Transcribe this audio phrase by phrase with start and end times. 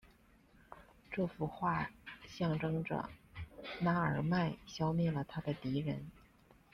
[1.11, 1.91] 这幅画
[2.25, 3.07] 象征着
[3.79, 6.09] 那尔迈消灭了他的敌人。